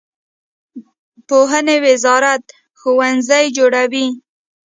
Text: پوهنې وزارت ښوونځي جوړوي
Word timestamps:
پوهنې 1.27 1.77
وزارت 1.85 2.43
ښوونځي 2.79 3.45
جوړوي 3.57 4.07